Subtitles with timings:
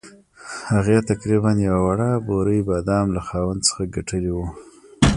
[0.71, 4.47] هغې تقریباً یوه وړه بورۍ بادام له خاوند څخه ګټلي وو.